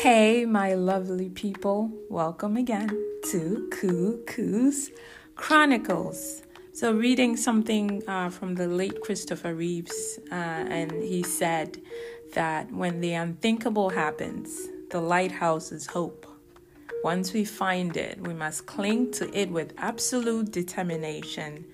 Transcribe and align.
Hey, 0.00 0.44
my 0.44 0.74
lovely 0.74 1.30
people, 1.30 1.90
welcome 2.10 2.58
again 2.58 2.90
to 3.30 3.68
Cuckoo's 3.70 4.90
Chronicles. 5.34 6.42
So, 6.74 6.92
reading 6.92 7.38
something 7.38 8.02
uh, 8.06 8.28
from 8.28 8.56
the 8.56 8.66
late 8.66 9.00
Christopher 9.00 9.54
Reeves, 9.54 10.18
uh, 10.30 10.34
and 10.34 10.92
he 10.92 11.22
said 11.22 11.80
that 12.34 12.70
when 12.70 13.00
the 13.00 13.14
unthinkable 13.14 13.88
happens, 13.88 14.68
the 14.90 15.00
lighthouse 15.00 15.72
is 15.72 15.86
hope. 15.86 16.26
Once 17.02 17.32
we 17.32 17.44
find 17.44 17.96
it, 17.96 18.20
we 18.26 18.34
must 18.34 18.66
cling 18.66 19.10
to 19.12 19.34
it 19.38 19.50
with 19.50 19.72
absolute 19.78 20.50
determination, 20.50 21.64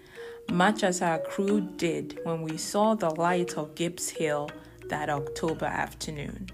much 0.53 0.85
as 0.85 1.03
our 1.03 1.19
crew 1.19 1.61
did 1.77 2.21
when 2.23 2.43
we 2.43 2.57
saw 2.57 2.95
the 2.95 3.11
light 3.11 3.57
of 3.57 3.75
Gibbs 3.75 4.11
Hill 4.11 4.51
that 4.89 5.09
October 5.09 5.67
afternoon. 5.67 6.49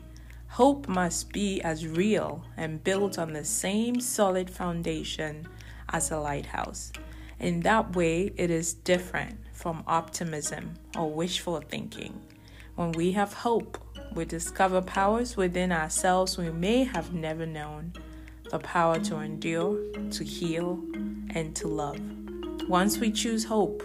Hope 0.49 0.89
must 0.89 1.33
be 1.33 1.61
as 1.61 1.87
real 1.87 2.43
and 2.57 2.83
built 2.83 3.19
on 3.19 3.33
the 3.35 3.45
same 3.45 4.01
solid 4.01 4.49
foundation 4.49 5.47
as 5.91 6.11
a 6.11 6.19
lighthouse. 6.19 6.93
In 7.39 7.61
that 7.61 7.95
way, 7.95 8.33
it 8.37 8.51
is 8.51 8.73
different 8.73 9.39
from 9.53 9.85
optimism 9.87 10.75
or 10.97 11.11
wishful 11.11 11.61
thinking. 11.61 12.21
When 12.75 12.93
we 12.93 13.13
have 13.13 13.35
hope, 13.35 13.79
we 14.15 14.25
discover 14.25 14.81
powers 14.81 15.37
within 15.37 15.73
ourselves 15.73 16.39
we 16.39 16.51
may 16.51 16.85
have 16.85 17.13
never 17.13 17.45
known 17.45 17.93
the 18.51 18.59
power 18.59 18.99
to 19.01 19.17
endure, 19.17 19.79
to 20.11 20.25
heal, 20.25 20.81
and 21.35 21.55
to 21.57 21.69
love. 21.69 22.01
Once 22.69 22.99
we 22.99 23.11
choose 23.11 23.45
hope, 23.45 23.83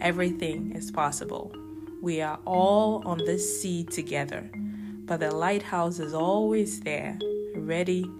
everything 0.00 0.72
is 0.72 0.90
possible. 0.90 1.54
We 2.00 2.22
are 2.22 2.38
all 2.46 3.02
on 3.06 3.18
this 3.18 3.60
sea 3.60 3.84
together 3.84 4.48
but 5.06 5.20
the 5.20 5.30
lighthouse 5.30 6.00
is 6.00 6.14
always 6.14 6.80
there, 6.80 7.16
ready 7.54 8.10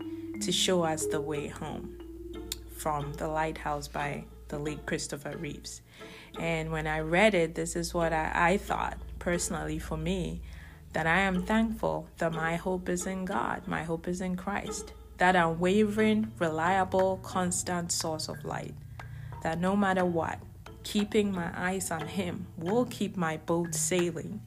to 0.40 0.52
show 0.52 0.84
us 0.84 1.04
the 1.06 1.20
way 1.20 1.48
home. 1.48 1.98
From 2.76 3.12
The 3.14 3.26
Lighthouse 3.26 3.88
by 3.88 4.24
the 4.48 4.58
late 4.60 4.86
Christopher 4.86 5.36
Reeves. 5.36 5.80
And 6.38 6.70
when 6.70 6.86
I 6.86 7.00
read 7.00 7.34
it, 7.34 7.56
this 7.56 7.74
is 7.74 7.92
what 7.92 8.12
I, 8.12 8.30
I 8.34 8.56
thought 8.56 8.98
personally 9.18 9.80
for 9.80 9.96
me 9.96 10.42
that 10.92 11.06
I 11.06 11.20
am 11.20 11.42
thankful 11.42 12.06
that 12.18 12.32
my 12.32 12.54
hope 12.54 12.88
is 12.88 13.06
in 13.06 13.24
God, 13.24 13.66
my 13.66 13.82
hope 13.82 14.06
is 14.06 14.20
in 14.20 14.36
Christ, 14.36 14.92
that 15.18 15.34
unwavering, 15.34 16.30
reliable, 16.38 17.18
constant 17.22 17.90
source 17.90 18.28
of 18.28 18.44
light. 18.44 18.74
That 19.42 19.60
no 19.60 19.74
matter 19.74 20.04
what, 20.04 20.38
keeping 20.84 21.32
my 21.32 21.50
eyes 21.56 21.90
on 21.90 22.06
Him 22.06 22.46
will 22.56 22.84
keep 22.84 23.16
my 23.16 23.38
boat 23.38 23.74
sailing, 23.74 24.40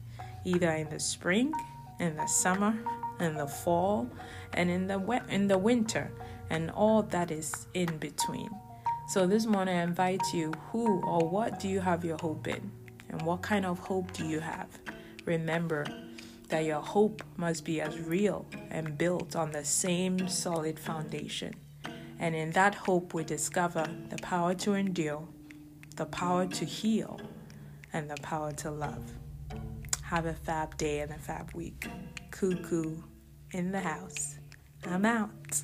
either 0.44 0.70
in 0.70 0.88
the 0.88 1.00
spring 1.00 1.52
in 2.00 2.16
the 2.16 2.26
summer, 2.26 2.74
in 3.20 3.34
the 3.36 3.46
fall, 3.46 4.10
and 4.54 4.68
in 4.70 4.88
the 4.88 4.98
we- 4.98 5.20
in 5.28 5.46
the 5.46 5.58
winter, 5.58 6.10
and 6.48 6.70
all 6.70 7.02
that 7.02 7.30
is 7.30 7.68
in 7.74 7.98
between. 7.98 8.50
So 9.08 9.26
this 9.26 9.46
morning 9.46 9.76
I 9.76 9.82
invite 9.82 10.22
you, 10.32 10.52
who 10.72 11.00
or 11.02 11.28
what 11.28 11.60
do 11.60 11.68
you 11.68 11.80
have 11.80 12.04
your 12.04 12.18
hope 12.18 12.48
in? 12.48 12.72
And 13.08 13.22
what 13.22 13.42
kind 13.42 13.66
of 13.66 13.78
hope 13.78 14.12
do 14.12 14.24
you 14.24 14.40
have? 14.40 14.68
Remember 15.26 15.84
that 16.48 16.64
your 16.64 16.80
hope 16.80 17.22
must 17.36 17.64
be 17.64 17.80
as 17.80 17.98
real 18.00 18.46
and 18.70 18.96
built 18.96 19.36
on 19.36 19.52
the 19.52 19.64
same 19.64 20.28
solid 20.28 20.78
foundation. 20.78 21.54
And 22.18 22.34
in 22.34 22.50
that 22.52 22.74
hope, 22.74 23.14
we 23.14 23.24
discover 23.24 23.88
the 24.10 24.18
power 24.18 24.54
to 24.54 24.74
endure, 24.74 25.26
the 25.96 26.06
power 26.06 26.46
to 26.46 26.64
heal, 26.64 27.20
and 27.92 28.10
the 28.10 28.20
power 28.22 28.52
to 28.52 28.70
love. 28.70 29.12
Have 30.10 30.26
a 30.26 30.34
fab 30.34 30.76
day 30.76 30.98
and 30.98 31.12
a 31.12 31.18
fab 31.18 31.52
week. 31.54 31.86
Cuckoo 32.32 32.96
in 33.52 33.70
the 33.70 33.78
house. 33.78 34.38
I'm 34.84 35.04
out. 35.04 35.62